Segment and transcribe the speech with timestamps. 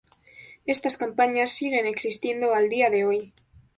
[0.65, 3.33] Estas campañas siguen existiendo al día de hoy.